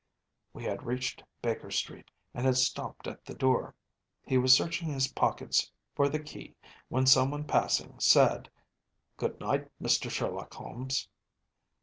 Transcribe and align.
‚ÄĚ 0.01 0.53
We 0.53 0.63
had 0.63 0.83
reached 0.87 1.21
Baker 1.43 1.69
Street 1.69 2.09
and 2.33 2.43
had 2.43 2.57
stopped 2.57 3.05
at 3.05 3.23
the 3.23 3.35
door. 3.35 3.75
He 4.25 4.35
was 4.35 4.51
searching 4.51 4.87
his 4.87 5.09
pockets 5.11 5.71
for 5.93 6.09
the 6.09 6.17
key 6.17 6.55
when 6.87 7.05
someone 7.05 7.43
passing 7.43 7.99
said: 7.99 8.49
“Good 9.15 9.39
night, 9.39 9.67
Mister 9.79 10.09
Sherlock 10.09 10.55
Holmes. 10.55 11.07